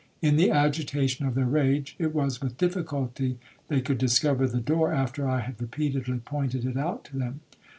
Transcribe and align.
In 0.19 0.35
the 0.35 0.49
agitation 0.49 1.27
of 1.27 1.35
their 1.35 1.45
rage, 1.45 1.95
it 1.99 2.11
was 2.11 2.41
with 2.41 2.57
difficulty 2.57 3.37
they 3.67 3.81
could 3.81 3.99
discover 3.99 4.47
the 4.47 4.59
door 4.59 4.91
after 4.91 5.29
I 5.29 5.41
had 5.41 5.61
repeatedly 5.61 6.17
pointed 6.17 6.65
it 6.65 6.75
out 6.75 7.03
to 7.05 7.17
them. 7.19 7.41